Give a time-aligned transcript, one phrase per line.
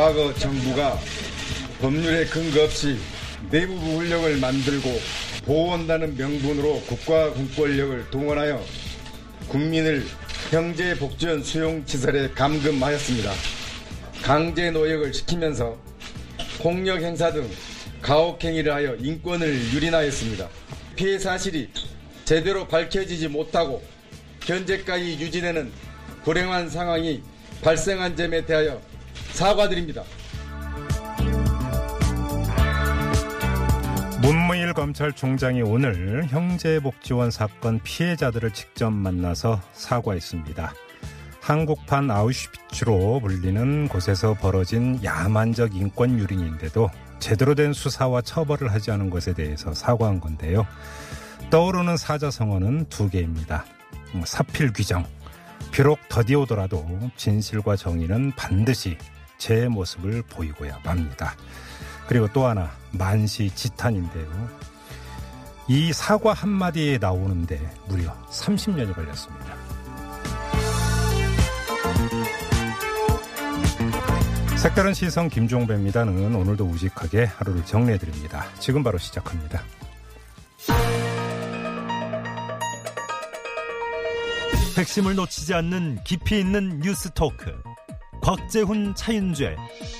[0.00, 0.98] 과거 정부가
[1.78, 2.96] 법률에 근거 없이
[3.50, 4.98] 내부부 훈력을 만들고
[5.44, 8.64] 보호한다는 명분으로 국가 공권력을 동원하여
[9.48, 10.06] 국민을
[10.50, 13.30] 형제 복지원 수용 시설에 감금하였습니다.
[14.22, 15.76] 강제 노역을 시키면서
[16.62, 17.46] 폭력 행사 등
[18.00, 20.48] 가혹 행위를 하여 인권을 유린하였습니다.
[20.96, 21.68] 피해 사실이
[22.24, 23.82] 제대로 밝혀지지 못하고
[24.46, 25.70] 현재까지 유지되는
[26.24, 27.22] 불행한 상황이
[27.60, 28.80] 발생한 점에 대하여
[29.32, 30.02] 사과드립니다.
[34.20, 40.74] 문무일 검찰총장이 오늘 형제복지원 사건 피해자들을 직접 만나서 사과했습니다.
[41.40, 49.32] 한국판 아우슈비츠로 불리는 곳에서 벌어진 야만적 인권 유린인데도 제대로 된 수사와 처벌을 하지 않은 것에
[49.32, 50.66] 대해서 사과한 건데요.
[51.48, 53.64] 떠오르는 사자성어는 두 개입니다.
[54.24, 55.06] 사필 규정.
[55.72, 58.98] 비록 더디오더라도 진실과 정의는 반드시
[59.40, 61.34] 제 모습을 보이고야 맙니다.
[62.06, 64.48] 그리고 또 하나 만시 지탄인데요.
[65.66, 69.56] 이 사과 한마디에 나오는데 무려 30년이 걸렸습니다.
[74.58, 78.44] 색다른 시선 김종배입니다는 오늘도 우직하게 하루를 정리해드립니다.
[78.58, 79.62] 지금 바로 시작합니다.
[84.76, 87.69] 핵심을 놓치지 않는 깊이 있는 뉴스 토크.
[88.20, 89.56] 곽재훈 차윤죄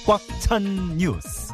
[0.06, 1.52] 꽉찬 뉴스.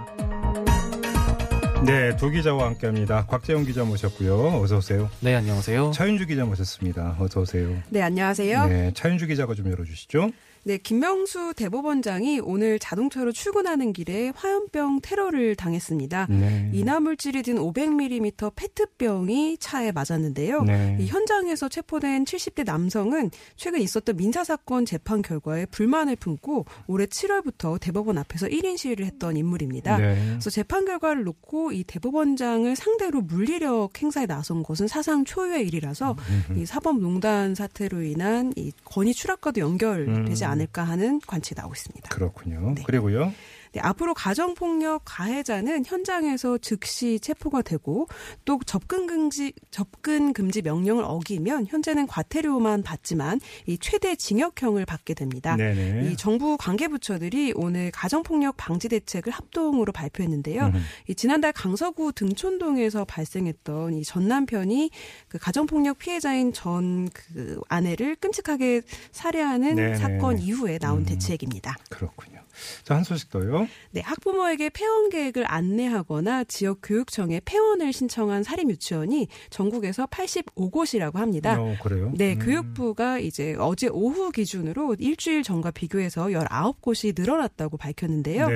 [1.84, 3.26] 네, 두 기자와 함께합니다.
[3.26, 4.60] 곽재용 기자 모셨고요.
[4.60, 5.08] 어서 오세요.
[5.20, 5.92] 네, 안녕하세요.
[5.92, 7.16] 차윤주 기자 모셨습니다.
[7.20, 7.76] 어서 오세요.
[7.90, 8.66] 네, 안녕하세요.
[8.66, 10.30] 네, 차윤주 기자가 좀 열어주시죠.
[10.66, 16.26] 네, 김명수 대법원장이 오늘 자동차로 출근하는 길에 화염병 테러를 당했습니다.
[16.28, 16.70] 네.
[16.74, 20.62] 이나물질이 든 500ml 페트병이 차에 맞았는데요.
[20.64, 20.96] 네.
[20.98, 27.78] 이 현장에서 체포된 70대 남성은 최근 있었던 민사 사건 재판 결과에 불만을 품고 올해 7월부터
[27.78, 29.98] 대법원 앞에서 1인 시위를 했던 인물입니다.
[29.98, 30.16] 네.
[30.30, 36.16] 그래서 재판 결과를 놓고 이 대법원장을 상대로 물리력 행사에 나선 것은 사상 초유의 일이라서
[36.56, 40.55] 이 사법농단 사태로 인한 이 권위 추락과도 연결되지 음.
[40.56, 42.08] 않을까 하는 관측이 나오고 있습니다.
[42.08, 42.72] 그렇군요.
[42.74, 42.82] 네.
[42.84, 43.32] 그리고요.
[43.76, 48.08] 네, 앞으로 가정폭력 가해자는 현장에서 즉시 체포가 되고
[48.44, 55.56] 또 접근 금지 접근 금지 명령을 어기면 현재는 과태료만 받지만 이 최대 징역형을 받게 됩니다.
[55.56, 56.10] 네네.
[56.10, 60.66] 이 정부 관계부처들이 오늘 가정폭력 방지 대책을 합동으로 발표했는데요.
[60.66, 60.82] 음.
[61.08, 64.90] 이 지난달 강서구 등촌동에서 발생했던 이 전 남편이
[65.28, 68.82] 그 가정폭력 피해자인 전 그 아내를 끔찍하게
[69.12, 69.96] 살해하는 네네.
[69.96, 71.04] 사건 이후에 나온 음.
[71.04, 71.76] 대책입니다.
[71.90, 72.40] 그렇군요.
[72.82, 73.68] 자, 한 소식 더요.
[73.90, 81.60] 네, 학부모에게 폐원 계획을 안내하거나 지역 교육청에 폐원을 신청한 사립 유치원이 전국에서 85곳이라고 합니다.
[81.60, 82.12] 어, 그래요?
[82.16, 82.38] 네, 음.
[82.38, 88.48] 교육부가 이제 어제 오후 기준으로 일주일 전과 비교해서 19곳이 늘어났다고 밝혔는데요.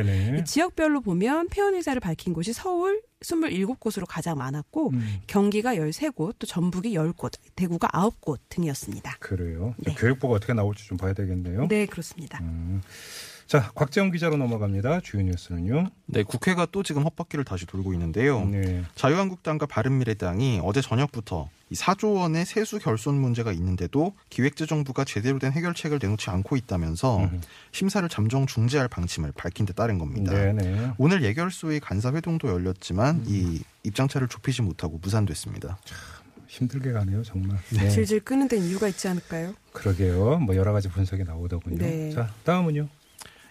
[0.44, 6.94] 지역별로 보면 폐원 의사를 밝힌 곳이 서울 27곳으로 가장 많았고 음, 경기가 13곳, 또 전북이
[6.94, 9.16] 10곳, 대구가 9곳 등이었습니다.
[9.20, 9.74] 그래요.
[9.78, 9.94] 네.
[9.94, 11.68] 교육부가 어떻게 나올지 좀 봐야 되겠네요.
[11.68, 12.40] 네, 그렇습니다.
[12.40, 12.80] 음.
[13.50, 15.00] 자, 곽재영 기자로 넘어갑니다.
[15.00, 15.90] 주요 뉴스는요.
[16.06, 18.44] 네, 국회가 또 지금 헛바퀴를 다시 돌고 있는데요.
[18.44, 18.84] 네.
[18.94, 25.98] 자유한국당과 바른미래당이 어제 저녁부터 이 4조 원의 세수 결손 문제가 있는데도 기획재정부가 제대로 된 해결책을
[26.00, 27.40] 내놓지 않고 있다면서 음.
[27.72, 30.32] 심사를 잠정 중지할 방침을 밝힌 데 따른 겁니다.
[30.32, 30.92] 네네.
[30.98, 33.24] 오늘 예결소의 간사 회동도 열렸지만 음.
[33.26, 35.76] 이 입장차를 좁히지 못하고 무산됐습니다.
[36.46, 37.58] 힘들게 가네요, 정말.
[37.70, 37.88] 네.
[37.88, 39.54] 질질 끄는 데는 이유가 있지 않을까요?
[39.72, 40.38] 그러게요.
[40.38, 41.78] 뭐 여러 가지 분석이 나오더군요.
[41.78, 42.10] 네.
[42.12, 42.88] 자, 다음은요.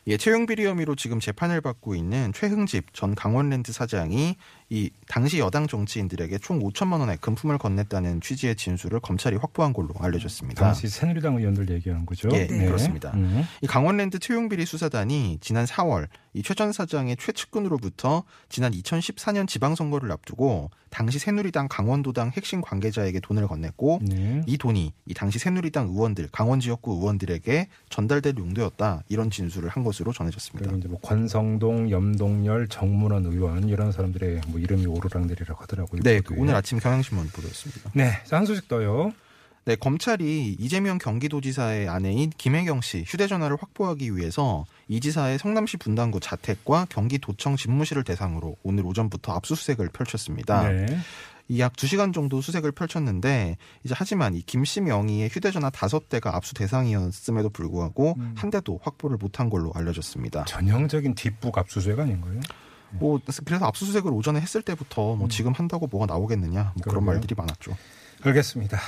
[0.07, 4.37] 예, 채용 비리 혐의로 지금 재판을 받고 있는 최흥집 전 강원랜드 사장이
[4.71, 10.63] 이 당시 여당 정치인들에게 총 5천만 원의 금품을 건넸다는 취지의 진술을 검찰이 확보한 걸로 알려졌습니다.
[10.63, 12.29] 당시 새누리당 의원들 얘기하는 거죠.
[12.33, 13.11] 예, 네, 그렇습니다.
[13.16, 13.43] 음.
[13.61, 20.69] 이 강원랜드 채용비리 수사단이 지난 4월 이 최 전 사장의 최측근으로부터 지난 2014년 지방선거를 앞두고
[20.89, 24.41] 당시 새누리당 강원도당 핵심 관계자에게 돈을 건넸고 네.
[24.45, 30.11] 이 돈이 이 당시 새누리당 의원들 강원 지역구 의원들에게 전달될 용도였다 이런 진술을 한 것으로
[30.13, 30.75] 전해졌습니다.
[30.77, 36.02] 이제 뭐 권성동, 염동열, 정문원 의원 이런 사람들의 뭐 이름이 오르락내리락 하더라고요.
[36.03, 36.40] 네, 보도에.
[36.40, 37.91] 오늘 아침 경향신문 보도였습니다.
[37.94, 39.14] 네, 자, 한 소식 더요.
[39.66, 46.88] 네, 검찰이 이재명 경기도지사의 아내인 김혜경 씨 휴대전화를 확보하기 위해서 이 지사의 성남시 분당구 자택과
[46.90, 50.67] 경기도청 집무실을 대상으로 오늘 오전부터 압수수색을 펼쳤습니다.
[50.70, 50.88] 네.
[51.50, 57.50] 이약 2시간 정도 수색을 펼쳤는데 이제 하지만 이 김씨 명의의 휴대전화 다섯 대가 압수 대상이었음에도
[57.50, 58.35] 불구하고 음.
[58.38, 60.46] 한 대도 확보를 못한 걸로 알려졌습니다.
[60.46, 62.40] 전형적인 뒷북 압수수색 아닌가요?
[62.91, 67.06] 뭐 그래서 압수수색을 오전에 했을 때부터 뭐 지금 한다고 뭐가 나오겠느냐 뭐 그런 음.
[67.06, 67.76] 말들이 많았죠.
[68.22, 68.80] 알겠습니다.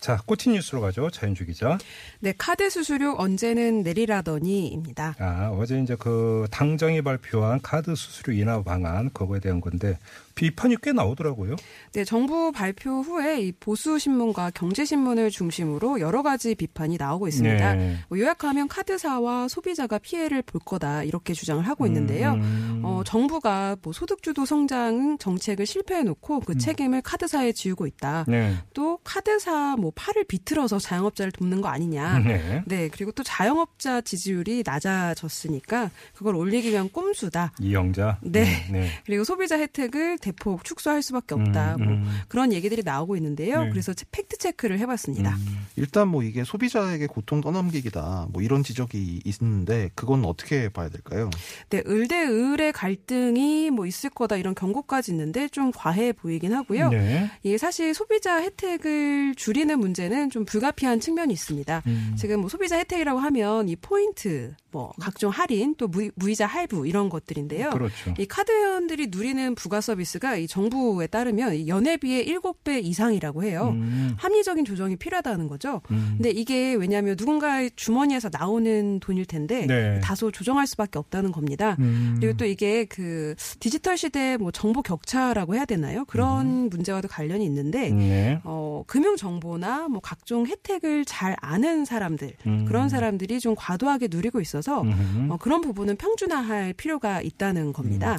[0.00, 1.10] 자, 꽂힌 뉴스로 가죠.
[1.10, 1.76] 자연주 기자.
[2.20, 5.16] 네, 카드 수수료 언제는 내리라더니입니다.
[5.18, 9.98] 아, 어제 이제 그 당정이 발표한 카드 수수료 인하 방안 그거에 대한 건데
[10.38, 11.56] 비판이 꽤 나오더라고요.
[11.92, 17.74] 네, 정부 발표 후에 이 보수 신문과 경제 신문을 중심으로 여러 가지 비판이 나오고 있습니다.
[17.74, 17.96] 네.
[18.08, 22.34] 뭐 요약하면 카드사와 소비자가 피해를 볼 거다 이렇게 주장을 하고 있는데요.
[22.34, 22.82] 음.
[22.84, 28.24] 어, 정부가 뭐 소득주도 성장 정책을 실패해 놓고 그 책임을 카드사에 지우고 있다.
[28.28, 28.54] 네.
[28.74, 32.20] 또 카드사 뭐 팔을 비틀어서 자영업자를 돕는 거 아니냐.
[32.20, 32.62] 네.
[32.64, 37.54] 네, 그리고 또 자영업자 지지율이 낮아졌으니까 그걸 올리기 위한 꼼수다.
[37.58, 38.18] 이영자.
[38.22, 38.44] 네.
[38.68, 38.88] 음, 네.
[39.04, 41.76] 그리고 소비자 혜택을 대폭 축소할 수밖에 없다.
[41.76, 42.20] 음, 뭐 음.
[42.28, 43.64] 그런 얘기들이 나오고 있는데요.
[43.64, 43.70] 네.
[43.70, 45.34] 그래서 팩트 체크를 해봤습니다.
[45.34, 45.66] 음.
[45.76, 51.30] 일단 뭐 이게 소비자에게 고통 떠넘기기다 뭐 이런 지적이 있는데 그건 어떻게 봐야 될까요?
[51.70, 56.90] 네, 을 대 을의 갈등이 뭐 있을 거다 이런 경고까지 있는데 좀 과해 보이긴 하고요.
[56.90, 57.30] 네.
[57.44, 61.82] 예, 사실 소비자 혜택을 줄이는 문제는 좀 불가피한 측면이 있습니다.
[61.86, 62.14] 음.
[62.18, 67.08] 지금 뭐 소비자 혜택이라고 하면 이 포인트, 뭐 각종 할인, 또 무, 무이자 할부 이런
[67.08, 67.70] 것들인데요.
[67.70, 68.14] 그렇죠.
[68.18, 73.70] 이 카드 회원들이 누리는 부가 서비스 가 이 정부에 따르면 이 연회비의 7배 이상이라고 해요.
[73.74, 74.14] 음.
[74.18, 75.80] 합리적인 조정이 필요하다는 거죠.
[75.90, 76.14] 음.
[76.16, 80.00] 근데 이게 왜냐하면 누군가의 주머니에서 나오는 돈일 텐데 네.
[80.00, 81.76] 다소 조정할 수밖에 없다는 겁니다.
[81.78, 82.16] 음.
[82.20, 86.04] 그리고 또 이게 그 디지털 시대 뭐 정보 격차라고 해야 되나요?
[86.06, 88.40] 그런 문제와도 관련이 있는데 네.
[88.44, 92.64] 어, 금융 정보나 뭐 각종 혜택을 잘 아는 사람들 음.
[92.66, 95.28] 그런 사람들이 좀 과도하게 누리고 있어서 음.
[95.30, 98.14] 어, 그런 부분은 평준화할 필요가 있다는 겁니다.
[98.14, 98.18] 음.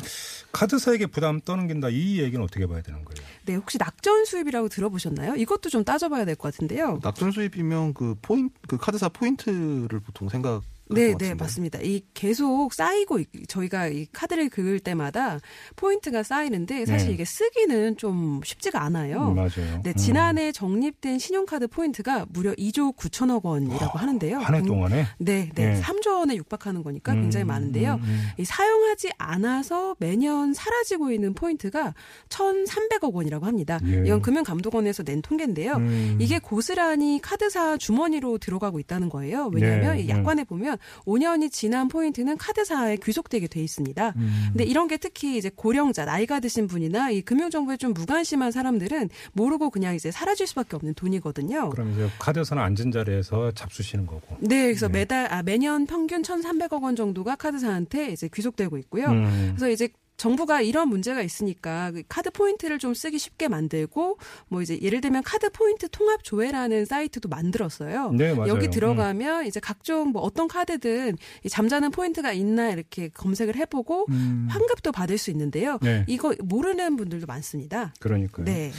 [0.51, 3.27] 카드사에게 부담 떠넘긴다 이 얘기는 어떻게 봐야 되는 거예요?
[3.45, 5.35] 네, 혹시 낙전 수입이라고 들어보셨나요?
[5.35, 6.99] 이것도 좀 따져봐야 될 것 같은데요.
[7.03, 11.77] 낙전 수입이면 그 포인 그 카드사 포인트를 보통 생각 네, 네, 맞습니다.
[11.83, 15.39] 이 계속 쌓이고 있- 저희가 이 카드를 긁을 때마다
[15.75, 17.13] 포인트가 쌓이는데 사실 네.
[17.13, 19.27] 이게 쓰기는 좀 쉽지가 않아요.
[19.29, 19.81] 음, 맞아요.
[19.83, 19.95] 네, 음.
[19.95, 24.39] 지난해 적립된 신용카드 포인트가 무려 2조 9천억 원이라고 하는데요.
[24.39, 25.79] 한해 굉- 동안에 네, 네, 네.
[25.81, 27.93] 3조 원에 육박하는 거니까 음, 굉장히 많은데요.
[27.93, 28.27] 음, 음.
[28.39, 31.93] 이 사용하지 않아서 매년 사라지고 있는 포인트가
[32.29, 33.79] 1,300억 원이라고 합니다.
[33.85, 34.03] 예.
[34.07, 35.73] 이건 금융감독원에서 낸 통계인데요.
[35.75, 36.17] 음.
[36.19, 39.51] 이게 고스란히 카드사 주머니로 들어가고 있다는 거예요.
[39.53, 44.13] 왜냐하면 네, 이 약관에 보면 5년이 지난 포인트는 카드사에 귀속되게 돼 있습니다.
[44.15, 44.45] 음.
[44.49, 49.09] 근데 이런 게 특히 이제 고령자, 나이가 드신 분이나 이 금융 정보에 좀 무관심한 사람들은
[49.33, 51.69] 모르고 그냥 이제 사라질 수밖에 없는 돈이거든요.
[51.69, 54.37] 그럼 이제 카드사는 앉은 자리에서 잡수시는 거고.
[54.39, 54.99] 네, 그래서 네.
[54.99, 59.07] 매달 아 매년 평균 1,300억 원 정도가 카드사한테 이제 귀속되고 있고요.
[59.07, 59.53] 음.
[59.55, 64.19] 그래서 이제 정부가 이런 문제가 있으니까 그 카드 포인트를 좀 쓰기 쉽게 만들고
[64.49, 68.11] 뭐 이제 예를 들면 카드 포인트 통합 조회라는 사이트도 만들었어요.
[68.11, 68.49] 네, 맞아요.
[68.49, 74.47] 여기 들어가면 이제 각종 뭐 어떤 카드든 이 잠자는 포인트가 있나 이렇게 검색을 해보고 음.
[74.49, 75.79] 환급도 받을 수 있는데요.
[75.81, 76.03] 네.
[76.07, 77.93] 이거 모르는 분들도 많습니다.
[77.99, 78.45] 그러니까요.
[78.45, 78.71] 네.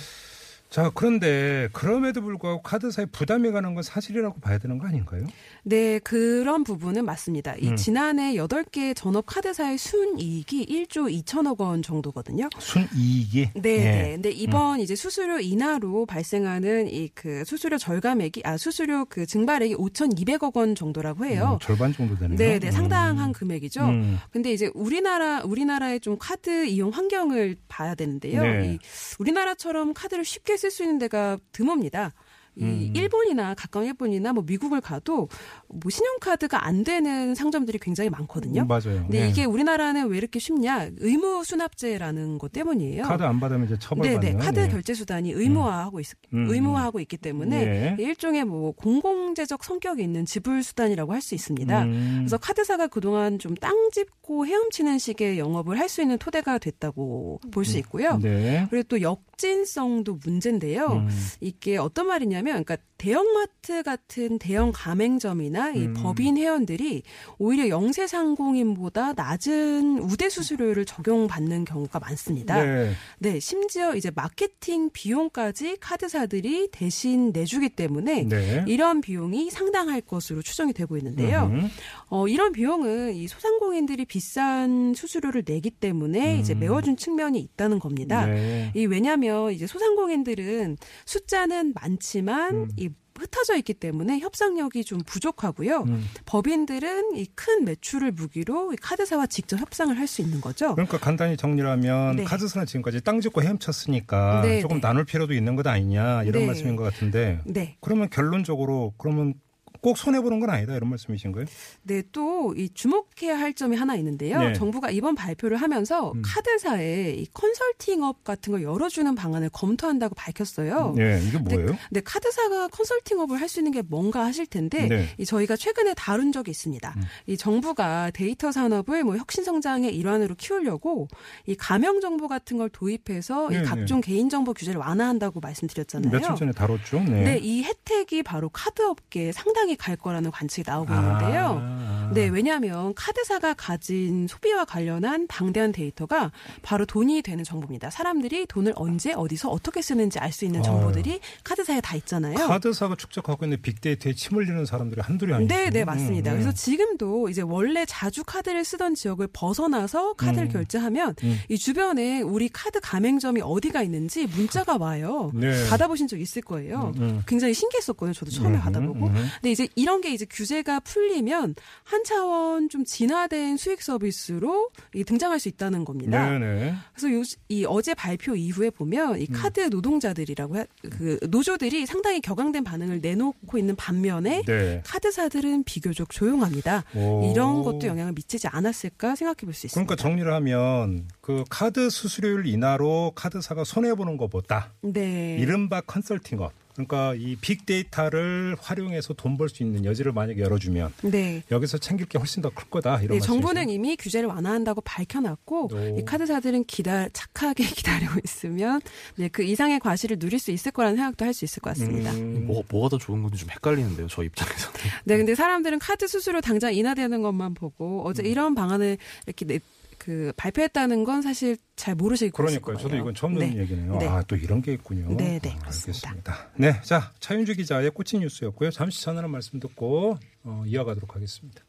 [0.71, 5.27] 자, 그런데 그럼에도 불구하고 카드사에 부담이 가는 건 사실이라고 봐야 되는 거 아닌가요?
[5.65, 7.55] 네, 그런 부분은 맞습니다.
[7.57, 7.77] 이 음.
[7.77, 12.49] 지난해 8개 전업 카드사의 순이익이 1조 2천억 원 정도거든요.
[12.59, 13.51] 순이익이.
[13.55, 13.79] 네, 예.
[13.79, 14.11] 네.
[14.15, 20.57] 근데 이번 이제 수수료 인하로 발생하는 이 그 수수료 절감액이 아 수수료 그 증발액이 5,200억
[20.57, 21.59] 원 정도라고 해요.
[21.61, 22.37] 음, 절반 정도 되네요.
[22.37, 22.69] 네, 네.
[22.69, 22.73] 음.
[22.73, 23.83] 상당한 금액이죠.
[23.85, 24.19] 음.
[24.31, 28.43] 근데 이제 우리나라 우리나라의 좀 카드 이용 환경을 봐야 되는데요.
[28.43, 28.75] 네.
[28.75, 28.79] 이
[29.19, 32.13] 우리나라처럼 카드를 쉽게 쓸 수 있는 데가 드뭅니다.
[32.61, 32.93] 이 음.
[32.95, 35.29] 일본이나 가까운 일본이나 뭐 미국을 가도
[35.69, 38.63] 뭐 신용카드가 안 되는 상점들이 굉장히 많거든요.
[38.63, 39.03] 음, 맞아요.
[39.03, 39.29] 근데 네.
[39.31, 40.91] 이게 우리나라는 왜 이렇게 쉽냐?
[40.99, 43.05] 의무 수납제라는 것 때문이에요.
[43.05, 44.21] 카드 안 받으면 이제 처벌받는.
[44.21, 44.39] 네, 네.
[44.39, 44.69] 카드 예.
[44.69, 46.47] 결제 수단이 의무화하고 있, 음.
[46.51, 48.03] 의무화하고 있기 때문에 예.
[48.03, 51.83] 일종의 뭐 공공재적 성격이 있는 지불 수단이라고 할 수 있습니다.
[51.85, 52.15] 음.
[52.21, 57.65] 그래서 카드사가 그동안 좀 땅 짚고 헤엄치는 식의 영업을 할 수 있는 토대가 됐다고 볼
[57.65, 58.19] 수 있고요.
[58.23, 58.67] 네.
[58.71, 60.87] 그리고 또 역진성도 문제인데요.
[60.87, 61.09] 음.
[61.41, 65.95] 이게 어떤 말이냐면, 그러니까 대형마트 같은 대형 가맹점이나 이 음.
[65.95, 67.03] 법인 회원들이
[67.39, 72.63] 오히려 영세 상공인보다 낮은 우대 수수료를 적용받는 경우가 많습니다.
[72.63, 72.93] 네.
[73.19, 78.65] 네, 심지어 이제 마케팅 비용까지 카드사들이 대신 내주기 때문에 네.
[78.69, 81.49] 이런 비용이 상당할 것으로 추정이 되고 있는데요.
[81.51, 81.71] 음.
[82.11, 88.27] 어, 이런 비용은 이 소상공인들이 비싼 수수료를 내기 때문에 이제 메워준 측면이 있다는 겁니다.
[88.27, 88.73] 네.
[88.75, 90.77] 이 왜냐하면 이제 소상공인들은
[91.07, 95.83] 숫자는 많지만 하이 흩어져 있기 때문에 협상력이 좀 부족하고요.
[95.83, 96.07] 음.
[96.25, 100.75] 법인들은 이 큰 매출을 무기로 이 카드사와 직접 협상을 할 수 있는 거죠.
[100.75, 102.25] 그러니까 간단히 정리를 하면 네.
[102.25, 104.81] 카드사는 지금까지 땅 짓고 헤엄쳤으니까 네, 조금 네.
[104.81, 106.47] 나눌 필요도 있는 것 아니냐 이런 네.
[106.47, 107.77] 말씀인 것 같은데 네.
[107.81, 109.35] 그러면 결론적으로 그러면
[109.81, 111.47] 꼭 손해 보는 건 아니다 이런 말씀이신 거예요?
[111.83, 114.39] 네, 또 이 주목해야 할 점이 하나 있는데요.
[114.41, 114.53] 네.
[114.55, 116.23] 정부가 이번 발표를 하면서 음.
[116.25, 120.95] 카드사에 이 컨설팅업 같은 걸 열어주는 방안을 검토한다고 밝혔어요.
[120.97, 121.77] 네, 이게 뭐예요?
[121.91, 125.09] 네, 카드사가 컨설팅업을 할 수 있는 게 뭔가 하실 텐데 네.
[125.19, 126.95] 이 저희가 최근에 다룬 적이 있습니다.
[126.97, 127.03] 음.
[127.27, 131.09] 이 정부가 데이터 산업을 뭐 혁신 성장의 일환으로 키우려고
[131.47, 136.13] 이 가명 정보 같은 걸 도입해서 네, 이 각종 개인 정보 규제를 완화한다고 말씀드렸잖아요.
[136.13, 137.01] 며칠 전에 다뤘죠.
[137.01, 137.25] 네.
[137.25, 141.61] 네, 이 혜택이 바로 카드 업계에 상당히 갈 거라는 관측이 나오고 있는데요.
[141.63, 142.11] 아.
[142.13, 147.91] 네, 왜냐하면 카드사가 가진 소비와 관련한 방대한 데이터가 바로 돈이 되는 정보입니다.
[147.91, 152.35] 사람들이 돈을 언제 어디서 어떻게 쓰는지 알 수 있는 정보들이 카드사에 다 있잖아요.
[152.37, 155.55] 카드사가 축적하고 있는 빅데이터에 침 흘리는 사람들이 한둘이 아니죠.
[155.55, 156.31] 네, 네, 맞습니다.
[156.31, 156.55] 음, 그래서 음.
[156.55, 160.53] 지금도 이제 원래 자주 카드를 쓰던 지역을 벗어나서 카드를 음.
[160.53, 161.39] 결제하면 음.
[161.49, 165.33] 이 주변에 우리 카드 가맹점이 어디가 있는지 문자가 와요.
[165.35, 165.69] 네.
[165.69, 166.93] 받아보신 적 있을 거예요.
[166.97, 167.23] 음, 음.
[167.27, 168.15] 굉장히 신기했었거든요.
[168.15, 169.11] 저도 처음에 받아보고.
[169.11, 175.39] 근데 이제 이런 게 이제 규제가 풀리면 한 차원 좀 진화된 수익 서비스로 이 등장할
[175.39, 176.31] 수 있다는 겁니다.
[176.31, 176.75] 네, 네.
[176.95, 179.21] 그래서 요, 이 어제 발표 이후에 보면 음.
[179.21, 184.83] 이 카드 노동자들이라고 해, 그 노조들이 상당히 격앙된 반응을 내놓고 있는 반면에 네.
[184.85, 186.85] 카드사들은 비교적 조용합니다.
[186.95, 187.31] 오.
[187.31, 189.87] 이런 것도 영향을 미치지 않았을까 생각해 볼 수 있습니다.
[189.87, 195.37] 그러니까 정리를 하면 그 카드 수수료율 인하로 카드사가 손해 보는 것보다 네.
[195.39, 201.43] 이른바 컨설팅업 그러니까 이 빅데이터를 활용해서 돈 벌 수 있는 여지를 만약에 열어주면 네.
[201.51, 203.21] 여기서 챙길 게 훨씬 더 클 거다 이런 네?
[203.25, 205.99] 정부는 이미 규제를 완화한다고 밝혀놨고 오.
[205.99, 208.81] 이 카드사들은 기다 착하게 기다리고 있으면
[209.17, 212.11] 네, 그 이상의 과실을 누릴 수 있을 거라는 생각도 할 수 있을 것 같습니다.
[212.13, 212.47] 음.
[212.47, 214.81] 뭐, 뭐가 더 좋은 건지 좀 헷갈리는데요, 저 입장에서는.
[215.05, 219.61] 네, 근데 사람들은 카드 수수료 당장 인하되는 것만 보고 어제 이런 방안을 이렇게 내,
[220.01, 222.47] 그 발표했다는 건 사실 잘 모르실 거예요.
[222.47, 222.79] 그러니까요.
[222.79, 223.61] 저도 이건 처음 듣는 네.
[223.61, 223.99] 얘기네요.
[223.99, 224.09] 네.
[224.09, 225.15] 아, 또 이런 게 있군요.
[225.15, 225.67] 네, 네, 아.
[225.67, 226.49] 알겠습니다.
[226.57, 228.71] 네, 자, 차윤주 기자의 꽂힌 뉴스였고요.
[228.71, 231.63] 잠시 전하는 말씀 듣고 어, 이어가도록 하겠습니다.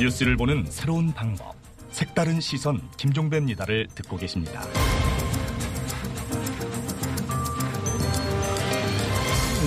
[0.00, 1.54] 뉴스를 보는 새로운 방법.
[1.92, 4.62] 색다른 시선 김종배입니다를 듣고 계십니다.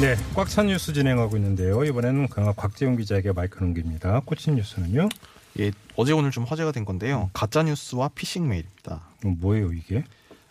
[0.01, 1.83] 네, 꽉 찬 뉴스 진행하고 있는데요.
[1.83, 4.21] 이번에는 곽재훈 기자에게 마이크 넘깁니다.
[4.25, 5.07] 꽂힌 뉴스는요?
[5.59, 7.29] 예, 어제 오늘 좀 화제가 된 건데요.
[7.31, 9.01] 가짜 뉴스와 피싱 메일입니다.
[9.23, 10.03] 어, 뭐예요, 이게?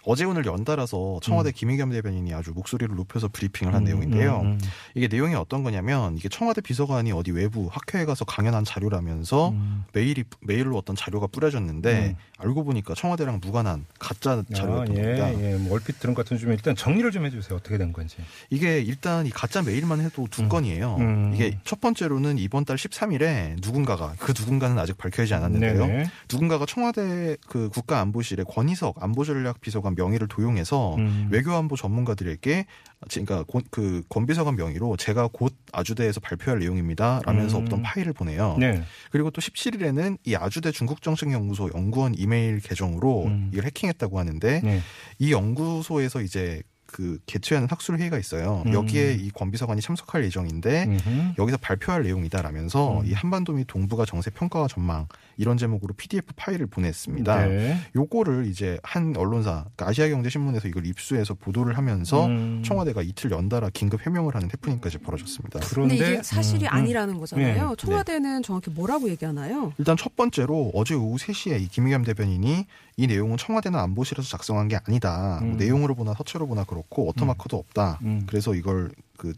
[0.05, 4.41] 어제 오늘 연달아서 청와대 김의겸 대변인이 아주 목소리를 높여서 브리핑을 한 음, 내용인데요.
[4.41, 4.61] 음, 음.
[4.95, 9.85] 이게 내용이 어떤 거냐면 이게 청와대 비서관이 어디 외부 학회에 가서 강연한 자료라면서 음.
[9.93, 12.17] 메일이 메일로 어떤 자료가 뿌려졌는데 음.
[12.39, 15.35] 알고 보니까 청와대랑 무관한 가짜 자료였던 아, 겁니다.
[15.35, 15.57] 예, 예.
[15.57, 17.57] 뭐 얼핏 들은 것 같은 좀 일단 정리를 좀 해주세요.
[17.57, 18.17] 어떻게 된 건지.
[18.51, 20.49] 이게 일단 이 가짜 메일만 해도 두 음.
[20.49, 20.97] 건이에요.
[20.99, 21.33] 음.
[21.35, 25.87] 이게 첫 번째로는 이번 달 13일에 누군가가 그 누군가는 아직 밝혀지지 않았는데요.
[25.87, 26.11] 네네.
[26.29, 31.29] 누군가가 청와대 그 국가안보실의 권희석 안보전략 비서관 명의를 도용해서 음.
[31.31, 32.67] 외교안보 전문가들에게
[33.11, 37.21] 그러니까 고- 그 권비서관 명의로 제가 곧 아주대에서 발표할 내용입니다.
[37.25, 37.65] 라면서 음.
[37.67, 38.57] 어떤 파일을 보내요.
[38.59, 38.83] 네.
[39.11, 43.51] 그리고 또 17일에는 이 아주대 중국정책연구소 연구원 이메일 계정으로 음.
[43.53, 44.81] 이걸 해킹했다고 하는데 네.
[45.19, 48.63] 이 연구소에서 이제 그 개최하는 학술 회의가 있어요.
[48.67, 48.75] 음.
[48.75, 51.35] 여기에 이 권비서관이 참석할 예정인데 음흠.
[51.39, 53.07] 여기서 발표할 내용이다라면서 음.
[53.07, 55.09] 이 한반도 및 동북아 정세 평가와 전망
[55.39, 57.47] 이런 제목으로 PDF 파일을 보냈습니다.
[57.47, 57.79] 네.
[57.97, 62.63] 요거를 이제 한 언론사 그러니까 아시아경제신문에서 이걸 입수해서 보도를 하면서 음.
[62.65, 65.61] 청와대가 이틀 연달아 긴급 해명을 하는 해프닝까지 벌어졌습니다.
[65.71, 66.77] 그런데 이게 사실이 음, 음.
[66.77, 67.71] 아니라는 거잖아요.
[67.71, 67.77] 네.
[67.77, 69.73] 청와대는 정확히 뭐라고 얘기하나요?
[69.79, 72.67] 일단 첫 번째로 어제 오후 3시에 이 김의겸 대변인이
[72.99, 75.39] 이 내용은 청와대나 안보실에서 작성한 게 아니다.
[75.41, 75.57] 뭐 음.
[75.57, 77.99] 내용으로 보나 서체로 보나 그렇고 워터마크도 없다.
[78.03, 78.25] 음.
[78.27, 79.33] 그래서 이걸 그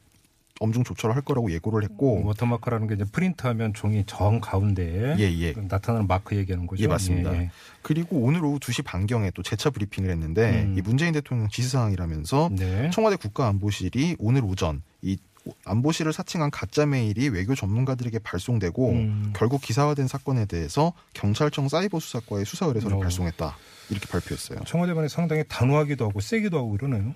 [0.61, 5.53] 엄중 조처를 할 거라고 예고를 했고 워터마크라는 게 이제 프린트하면 종이 정 가운데에 예, 예.
[5.53, 6.83] 나타나는 마크 얘기하는 거죠.
[6.83, 7.35] 예, 맞습니다.
[7.35, 7.51] 예, 예.
[7.83, 10.75] 그리고 오늘 오후 2시 반경에 또 재차 브리핑을 했는데 음.
[10.79, 12.91] 이 문재인 대통령 지시사항이라면서 네.
[12.91, 15.19] 청와대 국가안보실이 오늘 오전 이
[15.65, 19.33] 안보실을 사칭한 가짜 메일이 외교 전문가들에게 발송되고 음.
[19.37, 23.01] 결국 기사화된 사건에 대해서 경찰청 사이버 수사과에 수사 의뢰서를 어.
[23.01, 23.57] 발송했다
[23.91, 24.61] 이렇게 발표했어요.
[24.65, 27.15] 청와대관이 상당히 단호하기도 하고 세기도 하고 이러네요.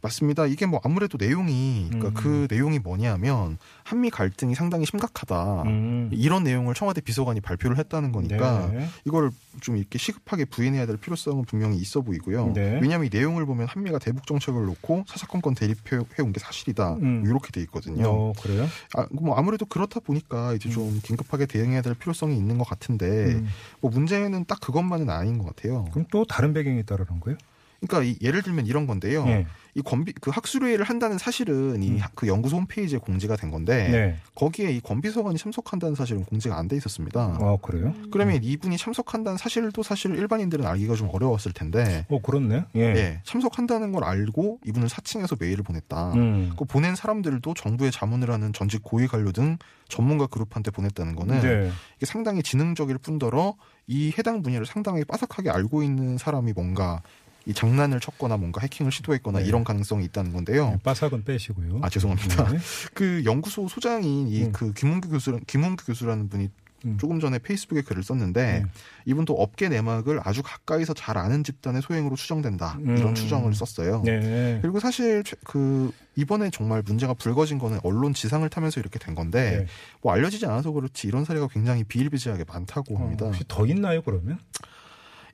[0.00, 0.46] 맞습니다.
[0.46, 2.14] 이게 뭐 아무래도 내용이 그러니까 음.
[2.14, 5.62] 그 내용이 뭐냐면 한미 갈등이 상당히 심각하다.
[5.62, 6.08] 음.
[6.12, 8.88] 이런 내용을 청와대 비서관이 발표를 했다는 거니까 네.
[9.04, 12.52] 이걸 좀 이렇게 시급하게 부인해야 될 필요성은 분명히 있어 보이고요.
[12.54, 12.78] 네.
[12.80, 16.94] 왜냐하면 이 내용을 보면 한미가 대북 정책을 놓고 사사건건 대립해 온 게 사실이다.
[16.94, 17.20] 음.
[17.20, 18.08] 뭐 이렇게 돼 있거든요.
[18.08, 18.66] 어, 그래요?
[18.96, 23.48] 아, 뭐 아무래도 그렇다 보니까 이제 좀 긴급하게 대응해야 될 필요성이 있는 것 같은데 음.
[23.80, 25.86] 뭐 문제는 딱 그것만은 아닌 것 같아요.
[25.90, 27.36] 그럼 또 다른 배경이 있다라는 거예요?
[27.80, 29.24] 그러니까 이 예를 들면 이런 건데요.
[29.24, 29.46] 네.
[29.74, 34.16] 이 권비 그 학술회의를 한다는 사실은 이 그 연구소 홈페이지에 공지가 된 건데 네.
[34.34, 37.38] 거기에 이 권비서관이 참석한다는 사실은 공지가 안 돼 있었습니다.
[37.40, 37.94] 아, 그래요?
[38.10, 42.64] 그러면 이분이 참석한다는 사실도 사실 일반인들은 알기가 좀 어려웠을 텐데 어, 그렇네.
[42.74, 42.80] 예.
[42.80, 46.12] 예, 참석한다는 걸 알고 이분을 사칭해서 메일을 보냈다.
[46.14, 46.52] 음.
[46.58, 49.56] 그 보낸 사람들도 정부에 자문을 하는 전직 고위 관료 등
[49.88, 51.70] 전문가 그룹한테 보냈다는 거는 네.
[51.96, 53.54] 이게 상당히 지능적일 뿐더러
[53.86, 57.00] 이 해당 분야를 상당히 빠삭하게 알고 있는 사람이 뭔가
[57.48, 59.46] 이 장난을 쳤거나 뭔가 해킹을 시도했거나 네.
[59.46, 60.70] 이런 가능성이 있다는 건데요.
[60.70, 61.80] 네, 빠삭은 빼시고요.
[61.82, 62.50] 아 죄송합니다.
[62.52, 62.58] 네.
[62.92, 64.52] 그 연구소 소장인 이 음.
[64.52, 66.50] 그 김문규 교수 김문규 교수라는 분이
[66.84, 66.96] 음.
[67.00, 68.70] 조금 전에 페이스북에 글을 썼는데 음.
[69.06, 72.96] 이분도 업계 내막을 아주 가까이서 잘 아는 집단의 소행으로 추정된다 음.
[72.98, 74.02] 이런 추정을 썼어요.
[74.04, 74.58] 네.
[74.62, 79.60] 그리고 사실 최- 그 이번에 정말 문제가 불거진 거는 언론 지상을 타면서 이렇게 된 건데
[79.60, 79.66] 네.
[80.02, 83.24] 뭐 알려지지 않아서 그렇지 이런 사례가 굉장히 비일비재하게 많다고 어, 합니다.
[83.26, 84.38] 혹시 더 있나요, 그러면?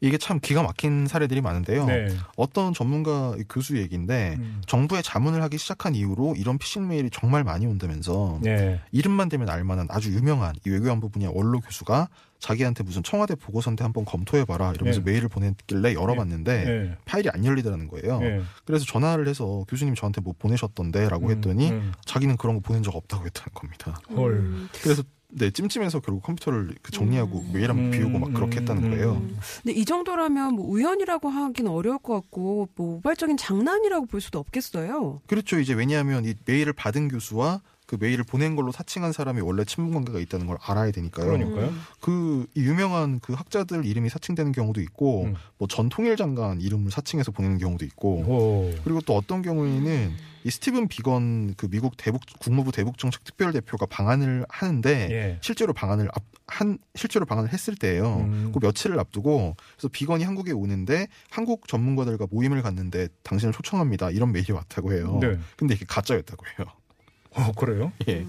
[0.04, 1.86] 이게 참 기가 막힌 사례들이 많은데요.
[1.86, 2.08] 네.
[2.36, 4.60] 어떤 전문가 교수 얘기인데 음.
[4.66, 8.82] 정부에 자문을 하기 시작한 이후로 이런 피싱 메일이 정말 많이 온다면서 네.
[8.92, 12.08] 이름만 대면 알만한 아주 유명한 이 외교안보 분야 원로 교수가
[12.38, 15.12] 자기한테 무슨 청와대 보고서인데 한번 검토해봐라 이러면서 네.
[15.12, 16.96] 메일을 보냈길래 열어봤는데 네.
[17.06, 18.20] 파일이 안 열리더라는 거예요.
[18.20, 18.42] 네.
[18.66, 21.94] 그래서 전화를 해서 교수님 저한테 뭐 보내셨던데라고 음, 했더니 음.
[22.04, 23.98] 자기는 그런 거 보낸 적 없다고 했다는 겁니다.
[24.14, 24.32] 헐.
[24.32, 24.68] 음.
[24.82, 25.02] 그래서
[25.36, 27.50] 네 찜찜해서 결국 컴퓨터를 그 정리하고 음.
[27.52, 29.12] 메일 한번 음, 비우고 막 그렇게 음, 했다는 거예요.
[29.14, 29.36] 음.
[29.62, 35.20] 근데 이 정도라면 뭐 우연이라고 하긴 어려울 것 같고 뭐 우발적인 장난이라고 볼 수도 없겠어요.
[35.26, 35.58] 그렇죠.
[35.58, 40.18] 이제 왜냐하면 이 메일을 받은 교수와 그 메일을 보낸 걸로 사칭한 사람이 원래 친분 관계가
[40.18, 41.26] 있다는 걸 알아야 되니까요.
[41.26, 41.72] 그러니까요.
[42.00, 45.34] 그이 유명한 그 학자들 이름이 사칭되는 경우도 있고 음.
[45.58, 48.70] 뭐 전 통일 장관 이름을 사칭해서 보내는 경우도 있고 오.
[48.84, 50.12] 그리고 또 어떤 경우에는
[50.44, 55.38] 이 스티븐 비건 그 미국 대북 국무부 대북정책 특별 대표가 방한을 하는데 예.
[55.40, 58.16] 실제로 방한을 앞, 한 실제로 방한을 했을 때예요.
[58.18, 58.50] 음.
[58.52, 64.10] 그 며칠을 앞두고 그래서 비건이 한국에 오는데 한국 전문가들과 모임을 갖는데 당신을 초청합니다.
[64.10, 65.18] 이런 메일이 왔다고 해요.
[65.20, 65.38] 네.
[65.56, 66.66] 근데 이게 가짜였다고 해요.
[67.34, 67.92] 어, 그래요?
[68.08, 68.26] 예.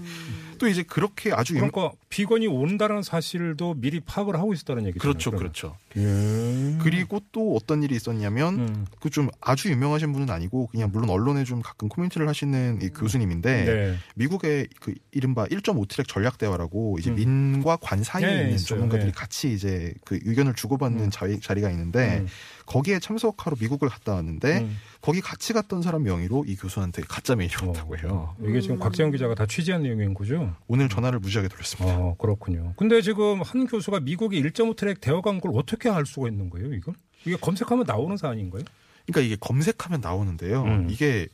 [0.58, 5.00] 또 이제 그렇게 아주 유 그러니까 비건이 온다는 사실도 미리 파악을 하고 있었다는 얘기죠.
[5.00, 5.76] 그렇죠, 그렇죠.
[5.96, 6.78] 예.
[6.80, 8.86] 그리고 또 어떤 일이 있었냐면 음.
[9.00, 13.96] 그좀 아주 유명하신 분은 아니고 그냥 물론 언론에 좀 가끔 코멘트를 하시는 이 교수님인데 네.
[14.14, 17.16] 미국의 그 이른바 1.5 트랙 전략 대화라고 이제 음.
[17.16, 18.56] 민과 관 사이에 네, 있는.
[18.56, 19.12] 전문가들이 네.
[19.12, 21.10] 같이 이제 그 의견을 주고받는 음.
[21.10, 22.26] 자리, 자리가 있는데 음.
[22.66, 24.76] 거기에 참석하러 미국을 갔다 왔는데 음.
[25.06, 28.34] 거기 같이 갔던 사람 명의로 이 교수한테 가짜 메일이 어, 왔다고 해요.
[28.44, 30.52] 이게 지금 곽재영 기자가 다 취재한 내용인 거죠?
[30.66, 31.96] 오늘 전화를 무지하게 돌렸습니다.
[31.96, 32.74] 어, 그렇군요.
[32.76, 36.94] 근데 지금 한 교수가 미국이 1.5 트랙 대화간 걸 어떻게 알 수가 있는 거예요, 이걸?
[37.24, 38.64] 이게 검색하면 나오는 사안인가요?
[39.06, 40.64] 그러니까 이게 검색하면 나오는데요.
[40.64, 40.88] 음.
[40.90, 41.28] 이게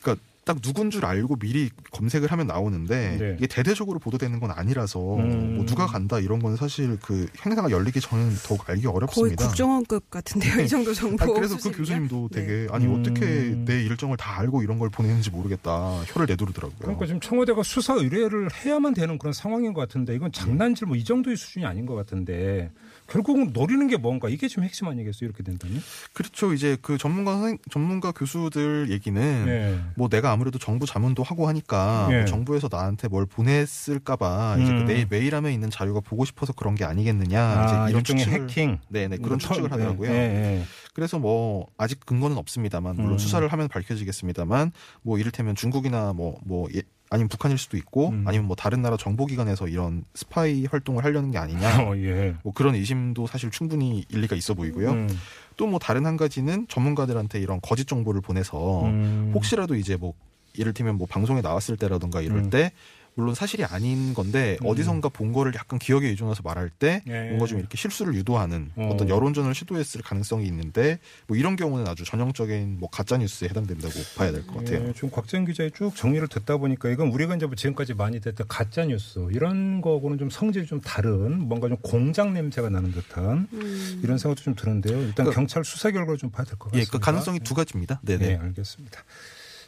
[0.00, 3.34] 그러니까 딱 누군 줄 알고 미리 검색을 하면 나오는데 네.
[3.36, 5.56] 이게 대대적으로 보도되는 건 아니라서 음.
[5.56, 9.46] 뭐 누가 간다 이런 건 사실 그 행사가 열리기 전에는 더욱 알기 거의 어렵습니다.
[9.46, 10.62] 국정원급 같은데요.
[10.64, 11.22] 이 정도 정보.
[11.22, 11.78] 아니, 그래서 그 수집이면?
[12.08, 12.40] 교수님도 네.
[12.40, 12.98] 되게 아니 음.
[12.98, 13.26] 어떻게
[13.66, 16.78] 내 일정을 다 알고 이런 걸 보내는지 모르겠다 혀를 내두르더라고요.
[16.78, 21.04] 그러니까 지금 청와대가 수사 의뢰를 해야만 되는 그런 상황인 것 같은데 이건 장난질 뭐 이
[21.04, 22.72] 정도의 수준이 아닌 것 같은데
[23.10, 25.28] 결국은 노리는 게 뭔가 이게 지금 핵심 아니겠어요?
[25.28, 25.80] 이렇게 된다면?
[26.12, 26.52] 그렇죠.
[26.52, 29.78] 이제 그 전문가 선생- 전문가 교수들 얘기는 네.
[29.96, 32.16] 뭐 내가 아무래도 정부 자문도 하고 하니까 예.
[32.18, 34.86] 뭐 정부에서 나한테 뭘 보냈을까봐 이제 음.
[34.86, 38.78] 그내 메일함에 있는 자료가 보고 싶어서 그런 게 아니겠느냐 아, 이제 이런 일종의 추측을 해킹.
[38.88, 40.10] 네네 그런 털- 추측을 하더라고요.
[40.10, 40.64] 예, 예.
[40.98, 43.18] 그래서 뭐 아직 근거는 없습니다만 물론 음.
[43.18, 46.66] 수사를 하면 밝혀지겠습니다만 뭐 이를테면 중국이나 뭐뭐
[47.08, 48.24] 아니면 북한일 수도 있고 음.
[48.26, 52.34] 아니면 뭐 다른 나라 정보기관에서 이런 스파이 활동을 하려는 게 아니냐 어, 예.
[52.42, 54.90] 뭐 그런 의심도 사실 충분히 일리가 있어 보이고요.
[54.90, 55.08] 음,
[55.56, 59.30] 또뭐 다른 한 가지는 전문가들한테 이런 거짓 정보를 보내서 음.
[59.36, 60.14] 혹시라도 이제 뭐
[60.58, 62.50] 예를 들면 뭐 방송에 나왔을 때라든가 이럴 음.
[62.50, 62.72] 때
[63.18, 64.68] 물론 사실이 아닌 건데 음.
[64.68, 67.24] 어디선가 본 거를 약간 기억에 의존해서 말할 때 예.
[67.30, 68.90] 뭔가 좀 이렇게 실수를 유도하는 어.
[68.92, 68.96] 어.
[68.96, 74.30] 떤 여론전을 시도했을 가능성이 있는데 뭐 이런 경우는 아주 전형적인 뭐 가짜 뉴스에 해당된다고 봐야
[74.30, 74.86] 될 것 같아요.
[74.86, 78.46] 예, 지금 곽재현 기자의 쭉 정리를 듣다 보니까 이건 우리가 이제 뭐 지금까지 많이 됐던
[78.48, 84.00] 가짜 뉴스 이런 거하고는 좀 성질이 좀 다른 뭔가 좀 공장 냄새가 나는 듯한 음.
[84.04, 84.96] 이런 생각도 좀 드는데요.
[84.96, 86.92] 일단 그러니까- 경찰 수사 결과를 좀 봐야 될것 예, 같습니다.
[86.92, 88.00] 그 가능성이 두 가지입니다.
[88.04, 88.26] 네네.
[88.28, 89.02] 네, 알겠습니다.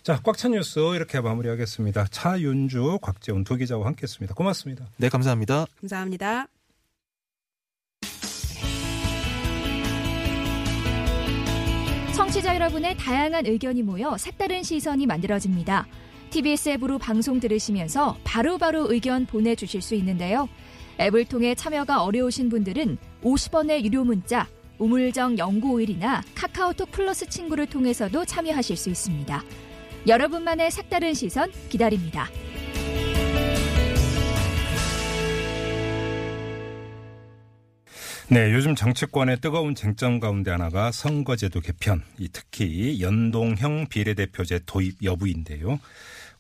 [0.03, 2.07] 자, 꽉 찬 뉴스 이렇게 마무리하겠습니다.
[2.11, 4.35] 차윤주, 곽재훈 두 기자와 함께했습니다.
[4.35, 4.87] 고맙습니다.
[4.97, 5.67] 네, 감사합니다.
[5.81, 6.47] 감사합니다.
[12.17, 15.87] 청취자 여러분의 다양한 의견이 모여 색다른 시선이 만들어집니다.
[16.31, 20.49] TBS 앱으로 방송 들으시면서 바로바로 의견 보내주실 수 있는데요.
[21.01, 24.47] 앱을 통해 참여가 어려우신 분들은 50원의 유료 문자
[24.79, 29.43] 우물정 0951이나 카카오톡 플러스 친구를 통해서도 참여하실 수 있습니다.
[30.07, 32.29] 여러분만의 색다른 시선 기다립니다.
[38.33, 45.81] 네, 요즘 정치권의 뜨거운 쟁점 가운데 하나가 선거제도 개편, 이 특히 연동형 비례대표제 도입 여부인데요.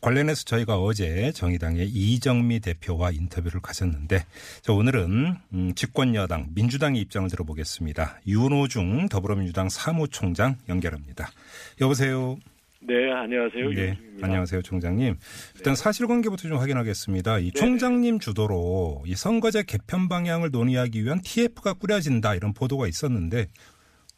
[0.01, 4.25] 관련해서 저희가 어제 정의당의 이정미 대표와 인터뷰를 가졌는데
[4.63, 8.21] 자, 오늘은 음, 집권 여당 민주당의 입장을 들어보겠습니다.
[8.27, 11.31] 윤호중 더불어민주당 사무총장 연결합니다.
[11.81, 12.39] 여보세요.
[12.91, 13.71] 네, 안녕하세요.
[13.71, 13.97] 네.
[14.21, 15.15] 안녕하세요, 총장님.
[15.55, 17.39] 일단 사실관계부터 좀 확인하겠습니다.
[17.39, 17.51] 이 네.
[17.53, 23.47] 총장님 주도로 이 선거제 개편 방향을 논의하기 위한 TF가 꾸려진다 이런 보도가 있었는데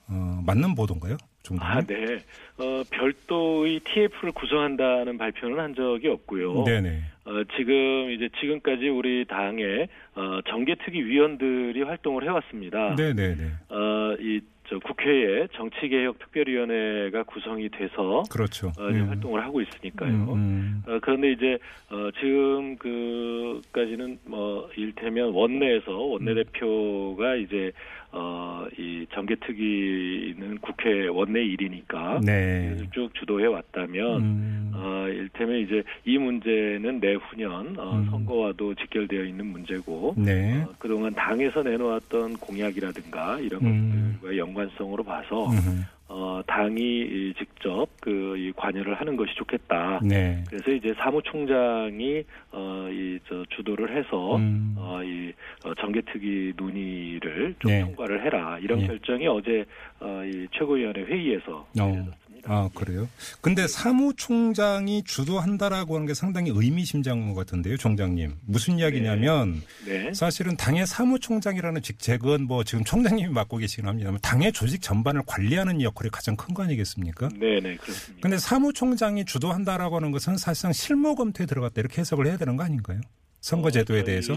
[0.08, 1.76] 어, 맞는 보도인가요, 총장님?
[1.76, 2.24] 아, 네.
[2.56, 6.64] 어, 별도의 TF를 구성한다는 발표는 한 적이 없고요.
[6.64, 7.02] 네네.
[7.26, 12.94] 어, 지금 이제 지금까지 우리 당의 어, 정개특위 위원들이 활동을 해왔습니다.
[12.94, 13.44] 네네네.
[13.68, 18.68] 어, 이 저 국회에 정치개혁특별위원회가 구성이 돼서 그렇죠.
[18.78, 19.08] 어, 음.
[19.08, 20.10] 활동을 하고 있으니까요.
[20.10, 20.82] 음, 음.
[20.86, 21.58] 어, 그런데 이제
[21.90, 27.72] 어, 지금 그까지는 뭐 일테면 원내에서 원내대표가 이제
[28.14, 32.76] 어, 이 정개특위는 국회 원내 일이니까 네.
[32.92, 34.72] 쭉 주도해 왔다면 음.
[34.74, 38.10] 어, 일테면 이제 이 문제는 내후년 어, 음.
[38.10, 40.62] 선거와도 직결되어 있는 문제고 네.
[40.62, 44.18] 어, 그동안 당에서 내놓았던 공약이라든가 이런 음.
[44.20, 45.84] 것들과 연 관성으로 봐서 음.
[46.08, 50.00] 어, 당이 이 직접 그 이 관여를 하는 것이 좋겠다.
[50.02, 50.42] 네.
[50.48, 54.74] 그래서 이제 사무총장이 어, 이 저 주도를 해서 음.
[54.76, 55.32] 어, 이
[55.64, 57.80] 어, 정개특위 논의를 좀 네.
[57.82, 58.86] 통과를 해라 이런 예.
[58.88, 59.64] 결정이 어제
[60.00, 62.06] 어, 이 최고위원회 회의에서 어.
[62.42, 62.52] 내려졌습니다.
[62.52, 63.08] 아, 그래요?
[63.40, 68.34] 근데 사무총장이 주도한다라고 하는 게 상당히 의미심장한 것 같은데요, 총장님.
[68.46, 70.12] 무슨 이야기냐면 네.
[70.14, 76.10] 사실은 당의 사무총장이라는 직책은 뭐 지금 총장님이 맡고 계시긴 합니다만 당의 조직 전반을 관리하는 역할이
[76.10, 77.30] 가장 큰 거 아니겠습니까?
[77.38, 78.20] 네, 네, 그렇습니다.
[78.20, 83.00] 근데 사무총장이 주도한다라고 하는 것은 사실상 실무 검토에 들어갔다 이렇게 해석을 해야 되는 거 아닌가요?
[83.40, 84.34] 선거제도에 어, 대해서?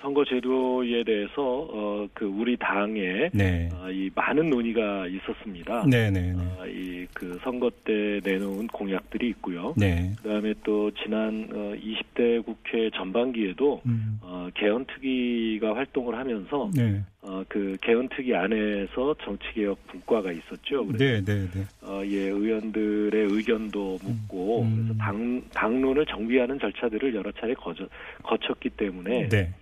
[0.00, 3.68] 선거 제도에 대해서 어, 그 우리 당에 네.
[3.72, 5.84] 어, 이 많은 논의가 있었습니다.
[5.86, 6.34] 네네네.
[6.36, 9.74] 어, 이그 선거 때 내놓은 공약들이 있고요.
[9.76, 10.12] 네.
[10.22, 14.18] 그다음에 또 지난 어, 20대 국회 전반기에도 음.
[14.22, 17.02] 어, 개헌특위가 활동을 하면서 네.
[17.22, 20.86] 어, 그 개헌특위 안에서 정치개혁 분과가 있었죠.
[20.86, 21.64] 그래서 네, 네, 네.
[21.82, 24.76] 어, 예, 의원들의 의견도 묻고 음.
[24.76, 27.86] 그래서 당 당론을 정비하는 절차들을 여러 차례 거쳐,
[28.22, 29.52] 거쳤기 때문에 네.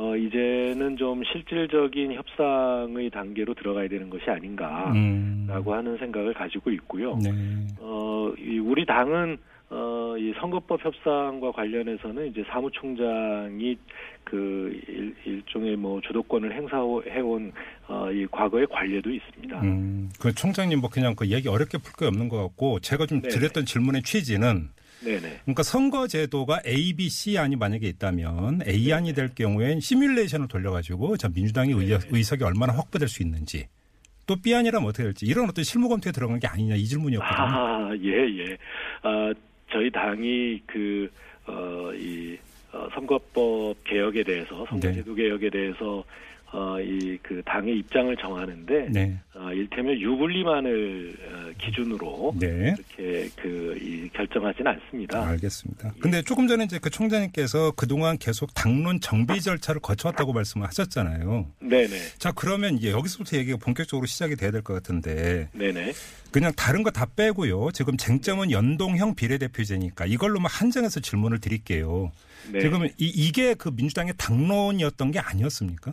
[0.00, 5.48] 어, 이제는 좀 실질적인 협상의 단계로 들어가야 되는 것이 아닌가라고 음.
[5.76, 7.16] 하는 생각을 가지고 있고요.
[7.16, 7.32] 네.
[7.80, 9.38] 어, 이 우리 당은
[9.70, 13.76] 어, 이 선거법 협상과 관련해서는 이제 사무총장이
[14.22, 17.52] 그 일, 일종의 뭐 주도권을 행사해온
[17.88, 19.60] 어, 이 과거의 관례도 있습니다.
[19.62, 23.34] 음, 그 총장님 뭐 그냥 그 얘기 어렵게 풀거 없는 것 같고 제가 좀 네네.
[23.34, 24.68] 드렸던 질문의 취지는
[25.00, 25.40] 네네.
[25.42, 31.28] 그러니까 선거제도가 A, B, C 안이 만약에 있다면 A 안이 될 경우엔 시뮬레이션을 돌려가지고 저
[31.28, 32.00] 민주당의 의, 네네.
[32.10, 33.68] 의석이 얼마나 확보될 수 있는지
[34.26, 37.36] 또 B 안이라면 어떻게 될지 이런 어떤 실무 검토에 들어간 게 아니냐 이 질문이었거든요.
[37.36, 38.58] 아, 예, 예.
[39.02, 39.32] 아,
[39.72, 41.10] 저희 당이 그,
[41.46, 42.36] 어, 이,
[42.72, 46.04] 어, 선거법 개혁에 대해서, 선거제도 개혁에 대해서,
[46.50, 52.74] 어, 이, 그, 당의 입장을 정하는데, 네, 어, 일테면 유불리만을 어, 기준으로, 네.
[52.74, 55.28] 이렇게 그, 이, 결정하진 않습니다.
[55.28, 55.92] 알겠습니다.
[56.00, 61.50] 근데 조금 전에 이제 그 총장님께서 그동안 계속 당론 정비 절차를 거쳐왔다고 말씀을 하셨잖아요.
[61.60, 61.88] 네네.
[62.18, 65.92] 자, 그러면 이제 여기서부터 얘기가 본격적으로 시작이 돼야 될 것 같은데 네네.
[66.32, 67.70] 그냥 다른 거 다 빼고요.
[67.72, 72.10] 지금 쟁점은 연동형 비례대표제니까 이걸로만 한정해서 질문을 드릴게요.
[72.52, 72.60] 네.
[72.60, 75.92] 지금 이, 이게 그 민주당의 당론이었던 게 아니었습니까?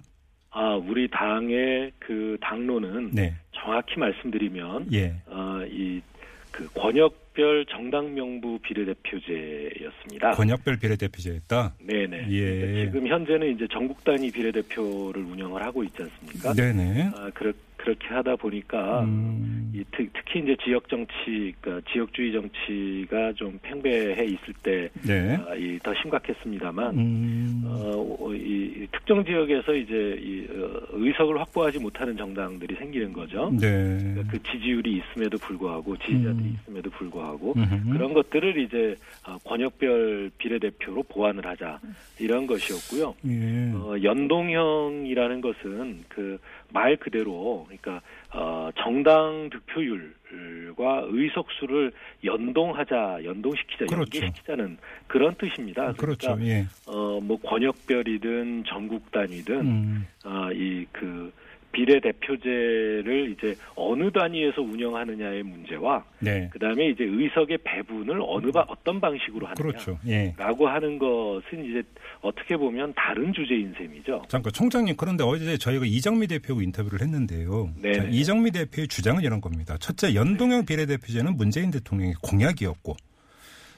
[0.58, 3.36] 아, 우리 당의 그 당론은 네.
[3.52, 5.14] 정확히 말씀드리면, 예.
[5.26, 6.02] 어, 이,
[6.50, 10.32] 그 권역별 정당 명부 비례대표제였습니다.
[10.32, 11.76] 권역별 비례대표제였다.
[11.82, 12.28] 네네.
[12.30, 12.60] 예.
[12.60, 16.54] 그러니까 지금 현재는 이제 전국 단위 비례대표를 운영을 하고 있지 않습니까?
[16.54, 17.12] 네네.
[17.14, 17.52] 아, 그렇,
[17.86, 24.26] 그렇게 하다 보니까 음, 이 특, 특히 이제 지역 정치, 그러니까 지역주의 정치가 좀 팽배해
[24.26, 25.38] 있을 때, 네.
[25.38, 32.18] 아, 심각했습니다만, 음, 어, 어, 이, 이 특정 지역에서 이제 이, 어, 의석을 확보하지 못하는
[32.18, 33.52] 정당들이 생기는 거죠.
[33.52, 33.98] 네.
[34.00, 36.58] 그러니까 그 지지율이 있음에도 불구하고 지지자들이 음.
[36.62, 37.92] 있음에도 불구하고 음흠.
[37.92, 38.96] 그런 것들을 이제
[39.28, 41.80] 어, 권역별 비례대표로 보완을 하자
[42.20, 43.14] 이런 것이었고요.
[43.28, 43.72] 예.
[43.76, 46.40] 어, 연동형이라는 것은 그
[46.72, 48.02] 말 그대로 그러니까
[48.34, 51.92] 어, 정당 득표율과 의석수를
[52.24, 54.18] 연동하자, 연동시키자, 그렇죠.
[54.18, 55.94] 연계시키자는 그런 뜻입니다.
[55.94, 56.36] 그렇죠.
[56.36, 56.66] 그러니까 예.
[56.86, 61.32] 어, 뭐 권역별이든 전국 단위든 음, 아, 이그
[61.76, 66.50] 비례대표제를 이제 어느 단위에서 운영하느냐의 문제와 네.
[66.54, 69.56] 그다음에 이제 의석의 배분을 어느 바, 어떤 방식으로 하느냐.
[69.56, 70.00] 그렇죠.
[70.08, 70.34] 예.
[70.38, 71.84] 라고 하는 것은 이제
[72.22, 74.24] 어떻게 보면 다른 주제인 셈이죠.
[74.30, 77.70] 잠깐 총장님 그런데 어제 저희가 이정미 대표하고 인터뷰를 했는데요.
[77.82, 77.94] 네네.
[77.94, 79.76] 자, 이정미 대표의 주장은 이런 겁니다.
[79.80, 82.96] 첫째 연동형 비례대표제는 문재인 대통령의 공약이었고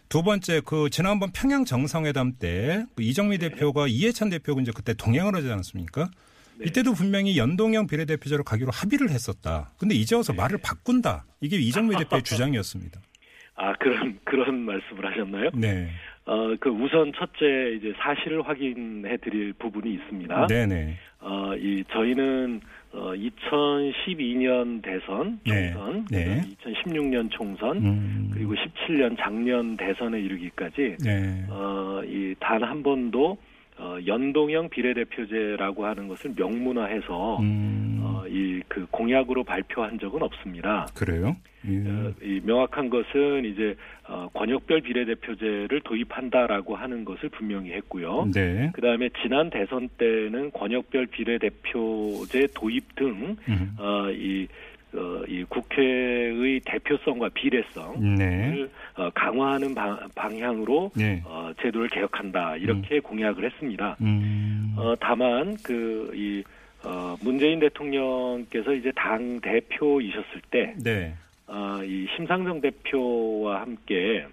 [0.09, 5.35] 두 번째 그 지난번 평양 정상회담 때 그 이정미 대표가 이해찬 대표가 이제 그때 동행을
[5.35, 6.09] 하지 않았습니까?
[6.65, 9.71] 이때도 분명히 연동형 비례대표제로 가기로 합의를 했었다.
[9.79, 11.25] 근데 이제 와서 말을 바꾼다.
[11.41, 12.99] 이게 이정미 대표의 주장이었습니다.
[13.55, 15.49] 아 그런 그런 말씀을 하셨나요?
[15.55, 15.89] 네.
[16.25, 20.47] 어, 그 우선 첫째 이제 사실을 확인해 드릴 부분이 있습니다.
[20.47, 20.97] 네네.
[21.21, 25.71] 어, 이 저희는 어, 2012년 대선 네.
[25.73, 26.41] 총선, 네.
[26.63, 28.29] 2016년 총선, 음.
[28.33, 31.45] 그리고 17년 작년 대선에 이르기까지 네.
[31.49, 33.37] 어, 이 단 한 번도
[33.79, 37.99] 어, 연동형 비례대표제라고 하는 것을 명문화해서 음.
[38.01, 40.87] 어, 이그 공약으로 발표한 적은 없습니다.
[40.95, 41.35] 그래요?
[41.67, 41.77] 예.
[41.77, 43.75] 어, 이 명확한 것은 이제
[44.07, 48.29] 어, 권역별 비례대표제를 도입한다라고 하는 것을 분명히 했고요.
[48.33, 48.71] 네.
[48.73, 53.75] 그 다음에 지난 대선 때는 권역별 비례대표제 도입 등 음.
[53.77, 54.47] 어, 이,
[54.93, 58.67] 어, 이 국회의 대표성과 비례성을 네.
[58.95, 61.21] 어, 강화하는 방, 방향으로 네.
[61.25, 63.97] 어, 제도를 개혁한다 이렇게 공약을 했습니다.
[64.01, 64.73] 음.
[64.77, 66.43] 어, 다만 그이
[66.83, 71.13] 어, 문재인 대통령께서 이제 당 대표이셨을 때 네.
[71.47, 74.25] 어, 이 심상정 대표와 함께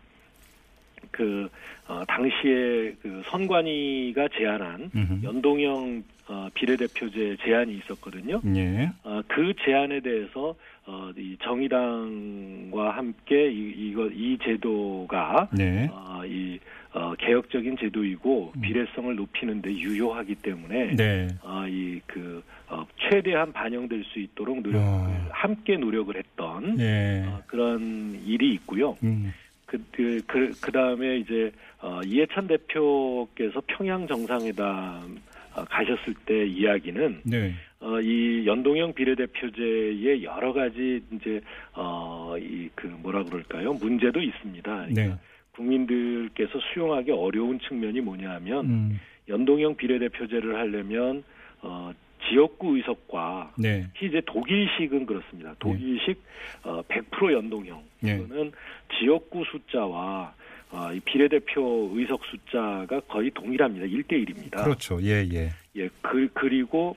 [1.10, 1.48] 그
[1.88, 5.24] 어, 당시에 그 선관위가 제안한 음흠.
[5.24, 8.40] 연동형 어, 비례대표제 제안이 있었거든요.
[8.56, 8.90] 예.
[9.02, 10.54] 어, 그 제안에 대해서
[10.86, 15.88] 어, 이 정의당과 함께 이, 이거 이 제도가 네.
[15.92, 16.58] 어, 이
[16.92, 20.96] 어, 개혁적인 제도이고 비례성을 높이는 데 유효하기 때문에 음.
[20.96, 21.28] 네.
[21.42, 25.28] 어, 이그 어, 최대한 반영될 수 있도록 노력을 아.
[25.30, 27.24] 함께 노력을 했던 예.
[27.26, 28.96] 어, 그런 일이 있고요.
[29.02, 29.32] 음.
[29.66, 37.20] 그, 그, 그, 그 다음에 이제, 어, 이해찬 대표께서 평양 정상회담 어, 가셨을 때 이야기는,
[37.24, 37.54] 네.
[37.80, 41.40] 어, 이 연동형 비례대표제의 여러 가지 이제,
[41.74, 43.74] 어, 이, 그, 뭐라 그럴까요?
[43.74, 44.62] 문제도 있습니다.
[44.62, 45.14] 그러니까 네.
[45.52, 49.00] 국민들께서 수용하기 어려운 측면이 뭐냐 하면, 음.
[49.28, 51.22] 연동형 비례대표제를 하려면,
[51.62, 51.92] 어,
[52.28, 53.84] 지역구 의석과 네.
[53.92, 55.54] 특히 이제 독일식은 그렇습니다.
[55.58, 56.22] 독일식
[56.64, 57.82] 어, 100% 연동형.
[58.00, 58.16] 네.
[58.16, 58.52] 이거는
[58.98, 60.34] 지역구 숫자와
[60.74, 63.86] 어, 이 비례대표 의석 숫자가 거의 동일합니다.
[63.86, 64.64] 1대1입니다.
[64.64, 65.00] 그렇죠.
[65.02, 65.50] 예, 예.
[65.76, 66.96] 예, 그, 그리고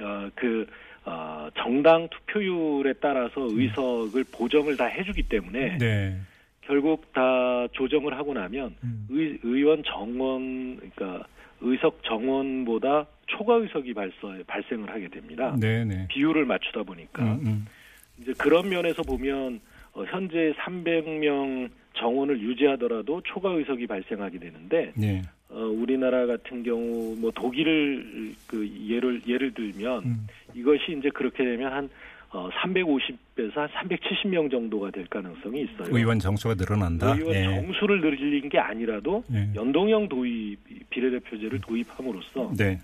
[0.00, 0.64] 어, 그
[1.04, 5.78] 어, 정당 투표율에 따라서 의석을 보정을 다 해주기 때문에 음.
[5.78, 6.16] 네.
[6.60, 9.06] 결국 다 조정을 하고 나면 음.
[9.10, 11.26] 의, 의원 정원 그러니까
[11.60, 15.56] 의석 정원보다 초과 의석이 발서, 발생을 하게 됩니다.
[15.58, 16.06] 네, 네.
[16.08, 17.66] 비율을 맞추다 보니까 음, 음.
[18.20, 19.60] 이제 그런 면에서 보면
[19.94, 25.22] 어, 현재 300명 정원을 유지하더라도 초과 의석이 발생하게 되는데 네.
[25.50, 30.26] 어, 우리나라 같은 경우 뭐 독일을 그 예를 예를 들면 음.
[30.54, 31.88] 이것이 이제 그렇게 되면 한
[32.30, 35.96] 어, 350에서 한 370명 정도가 될 가능성이 있어요.
[35.96, 37.14] 의원 정수가 늘어난다.
[37.14, 37.44] 의원 예.
[37.44, 39.48] 정수를 늘린 게 아니라도 예.
[39.54, 40.58] 연동형 도입
[40.90, 42.78] 비례대표제를 도입함으로써 네.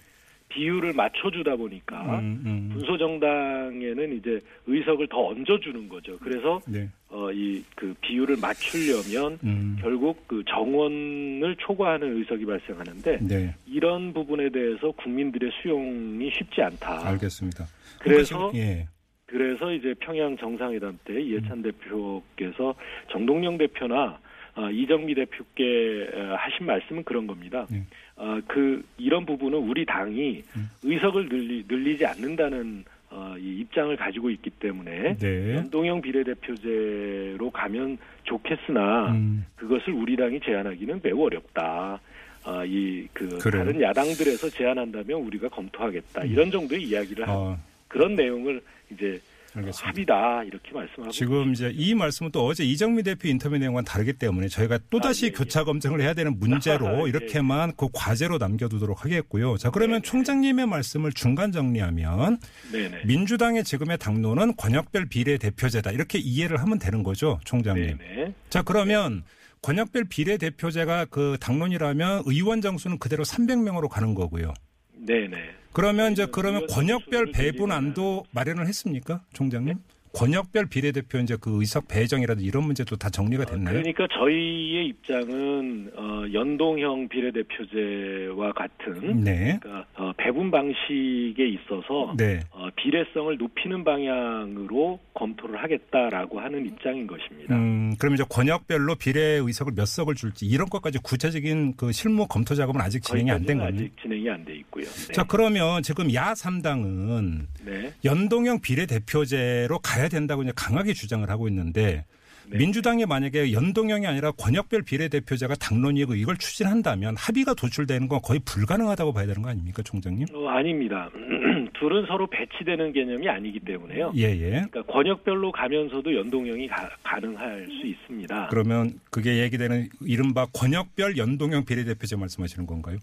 [0.55, 2.71] 비율을 맞춰주다 보니까 음, 음.
[2.73, 6.17] 분소 정당에는 이제 의석을 더 얹어주는 거죠.
[6.19, 6.89] 그래서 네.
[7.11, 9.77] 어, 이 그 비율을 맞추려면 음.
[9.81, 13.55] 결국 그 정원을 초과하는 의석이 발생하는데 네.
[13.67, 17.07] 이런 부분에 대해서 국민들의 수용이 쉽지 않다.
[17.09, 17.67] 알겠습니다.
[17.99, 18.87] 그래서 예.
[19.27, 21.63] 그래서 이제 평양 정상회담 때 이해찬 음.
[21.63, 22.75] 대표께서
[23.11, 24.19] 정동영 대표나
[24.57, 27.67] 어, 이정미 대표께 어, 하신 말씀은 그런 겁니다.
[27.71, 27.83] 네.
[28.17, 30.71] 어, 그 이런 부분은 우리 당이 음.
[30.83, 35.55] 의석을 늘리, 늘리지 않는다는 어, 이 입장을 가지고 있기 때문에 네.
[35.55, 39.47] 연동형 비례대표제로 가면 좋겠으나 음.
[39.57, 42.01] 그것을 우리 당이 제안하기는 매우 어렵다.
[42.47, 43.65] 아, 이, 그, 그래요?
[43.65, 46.25] 다른 야당들에서 제안한다면 우리가 검토하겠다.
[46.25, 48.61] 이런 정도의 이야기를 한 어, 그런 내용을
[48.93, 49.19] 이제
[49.55, 49.89] 알겠습니다.
[49.89, 50.43] 합의다.
[50.45, 51.11] 이렇게 말씀하고.
[51.11, 55.27] 지금 이제 이 말씀은 또 어제 이정미 대표 인터뷰 내용과는 다르기 때문에 저희가 또 다시
[55.27, 59.57] 아, 예, 교차 검증을 해야 되는 문제로 예, 이렇게만 그 과제로 남겨두도록 하겠고요.
[59.57, 60.09] 자, 그러면 네.
[60.09, 62.39] 총장님의 말씀을 중간 정리하면
[62.73, 63.05] 네네.
[63.05, 65.93] 민주당의 지금의 당론은 권역별 비례 대표제다.
[65.93, 67.99] 이렇게 이해를 하면 되는 거죠, 총장님.
[67.99, 68.35] 네네.
[68.51, 69.25] 자, 그러면
[69.63, 74.53] 권역별 비례 대표제가 그 당론이라면 의원 정수는 그대로 300명으로 가는 거고요.
[74.99, 75.37] 네네.
[75.75, 79.79] 그러면 이제 그러면 권역별 배분안도 마련을 했습니까, 총장님?
[80.15, 83.75] 권역별 비례대표 이제 그 의석 배정이라든지 이런 문제도 다 정리가 됐나요?
[83.75, 89.59] 그러니까 저희의 입장은 어, 연동형 비례대표제와 같은 네.
[89.61, 92.41] 그러니까 어, 배분 방식에 있어서 네.
[92.53, 97.55] 어, 비례성을 높이는 방향으로 검토를 하겠다라고 하는 입장인 것입니다.
[97.57, 102.55] 음, 그럼 이제 권역별로 비례 의석을 몇 석을 줄지 이런 것까지 구체적인 그 실무 검토
[102.55, 103.75] 작업은 아직 진행이 안 된 거네요.
[103.75, 104.85] 아직 진행이 안 돼 있고요.
[104.85, 105.13] 네.
[105.13, 107.93] 자, 그러면 지금 야 3당은 네.
[108.05, 112.05] 연동형 비례대표제로 가야 된다고 이제 강하게 주장을 하고 있는데
[112.51, 112.59] 네.
[112.59, 119.27] 민주당이 만약에 연동형이 아니라 권역별 비례대표제가 당론이고 이걸 추진한다면 합의가 도출되는 건 거의 불가능하다고 봐야
[119.27, 120.27] 되는 거 아닙니까, 총장님?
[120.35, 121.11] 어, 아닙니다.
[121.79, 124.13] 둘은 서로 배치되는 개념이 아니기 때문에요.
[124.17, 124.51] 예, 예.
[124.71, 128.49] 그러니까 권역별로 가면서도 연동형이 가, 가능할 수 있습니다.
[128.49, 132.99] 그러면 그게 얘기되는 이른바 권역별 연동형 비례대표제 말씀하시는 건가요?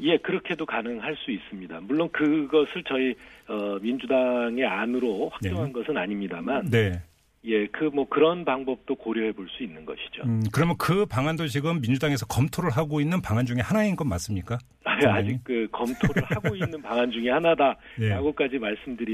[0.00, 1.80] 어, 예, 그렇게도 가능할 수 있습니다.
[1.82, 3.14] 물론 그것을 저희
[3.48, 7.02] 어, 민주당의 안으로 확정한 것은 아닙니다만, 네.
[7.44, 10.22] 예, 그 뭐 그런 방법도 고려해 볼 수 있는 것이죠.
[10.24, 14.58] 음, 그러면 그 방안도 지금 민주당에서 검토를 하고 있는 방안 중에 하나인 건 맞습니까?
[14.84, 18.58] 아니, 아직 그 검토를 하고 있는 방안 중에 하나다라고까지 예.
[18.58, 19.04] 말씀드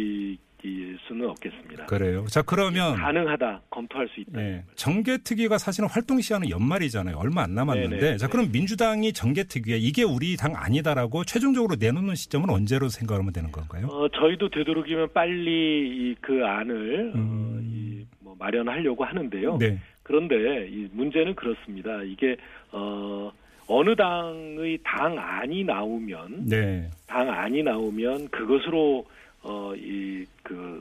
[0.67, 1.87] 릴 수는 없겠습니다.
[1.87, 2.27] 그래요.
[2.29, 4.41] 자, 그러면 가능하다, 검토할 수 있다.
[4.41, 4.65] 예.
[4.75, 7.17] 정계특위가 사실은 활동 시한은 연말이잖아요.
[7.17, 7.97] 얼마 안 남았는데.
[7.99, 8.17] 네네.
[8.17, 13.87] 자, 그럼 민주당이 정계특위에 이게 우리 당 아니다라고 최종적으로 내놓는 시점은 언제로 생각하면 되는 건가요?
[13.87, 19.55] 어, 저희도 되도록이면 빨리 이그 안을 어, 이, 뭐 마련하려고 하는데요.
[19.55, 19.59] 음.
[19.59, 19.79] 네.
[20.03, 22.03] 그런데 이 문제는 그렇습니다.
[22.03, 22.37] 이게
[22.73, 23.33] 어,
[23.69, 26.89] 어느 당의 당 안이 나오면 네.
[27.07, 29.07] 당 안이 나오면 그것으로
[29.47, 30.81] 어, 어이 그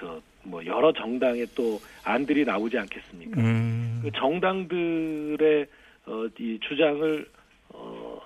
[0.00, 3.38] 저 뭐 여러 정당의 또 안들이 나오지 않겠습니까?
[3.38, 4.00] 음.
[4.02, 5.66] 그 정당들의
[6.06, 7.28] 어, 이 주장을
[7.70, 8.20] 어,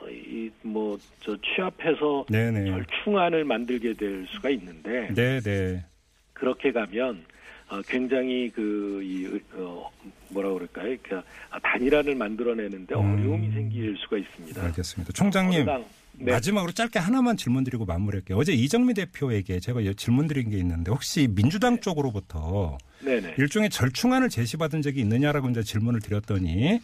[0.64, 2.66] 이뭐 저 취합해서 네네.
[2.66, 5.84] 절충안을 만들게 될 수가 있는데 네, 네.
[6.32, 7.24] 그렇게 가면
[7.70, 9.90] 어, 굉장히 그이 어,
[10.28, 10.96] 뭐라 그럴까요?
[11.02, 11.20] 그
[11.62, 13.14] 단일화를 만들어내는데 음.
[13.18, 14.62] 어려움이 생길 수가 있습니다.
[14.62, 15.12] 알겠습니다.
[15.12, 15.62] 총장님.
[15.62, 15.84] 어느 당-
[16.18, 16.32] 네.
[16.32, 18.38] 마지막으로 짧게 하나만 질문 드리고 마무리할게요.
[18.38, 23.34] 어제 이정미 대표에게 제가 질문 드린 게 있는데 혹시 민주당 쪽으로부터 네네.
[23.38, 26.80] 일종의 절충안을 제시받은 적이 있느냐라고 이제 질문을 드렸더니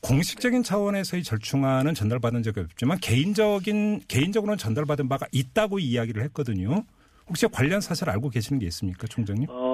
[0.00, 6.84] 공식적인 차원에서의 절충안은 전달받은 적이 없지만 개인적인 개인적으로는 전달받은 바가 있다고 이야기를 했거든요.
[7.28, 9.46] 혹시 관련 사실 알고 계시는 게 있습니까, 총장님?
[9.48, 9.69] 어,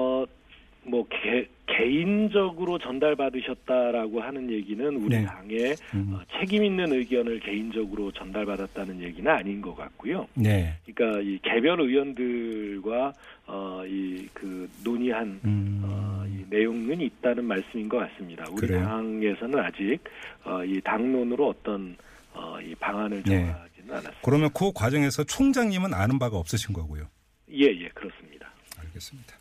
[0.87, 5.25] 뭐 개, 개인적으로 전달받으셨다라고 하는 얘기는 우리 네.
[5.25, 6.13] 당의 음.
[6.13, 10.27] 어, 책임 있는 의견을 개인적으로 전달받았다는 얘기는 아닌 것 같고요.
[10.33, 10.75] 네.
[10.85, 13.13] 그러니까 이 개별 의원들과
[13.47, 15.81] 어, 이 그 논의한 음.
[15.83, 18.45] 어, 이 내용은 있다는 말씀인 것 같습니다.
[18.51, 18.85] 우리 그래요?
[18.85, 19.99] 당에서는 아직
[20.43, 21.95] 어, 이 당론으로 어떤
[22.33, 23.45] 어, 이 방안을 네.
[23.47, 24.19] 정하지는 않았습니다.
[24.23, 27.07] 그러면 그 과정에서 총장님은 아는 바가 없으신 거고요.
[27.51, 28.47] 예, 예, 그렇습니다.
[28.79, 29.33] 알겠습니다.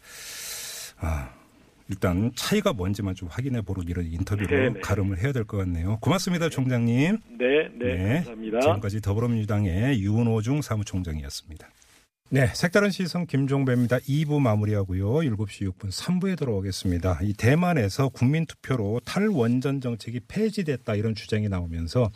[0.98, 1.30] 아,
[1.88, 4.80] 일단 차이가 뭔지만 좀 확인해 보러 이런 인터뷰로 네네.
[4.80, 5.98] 가름을 해야 될 것 같네요.
[6.00, 7.18] 고맙습니다, 총장님.
[7.38, 8.60] 네, 네, 감사합니다.
[8.60, 11.68] 지금까지 더불어민주당의 유은호중 사무총장이었습니다.
[12.28, 13.98] 네, 색다른 시선 김종배입니다.
[13.98, 15.06] 2부 마무리하고요.
[15.18, 17.20] 7시 6분 3부에 들어오겠습니다.
[17.22, 22.10] 이 대만에서 국민투표로 탈원전 정책이 폐지됐다 이런 주장이 나오면서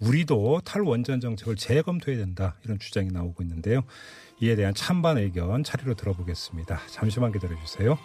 [0.00, 3.84] 우리도 탈원전 정책을 재검토해야 된다 이런 주장이 나오고 있는데요.
[4.40, 6.80] 이에 대한 찬반 의견 차례로 들어보겠습니다.
[6.88, 7.98] 잠시만 기다려 주세요.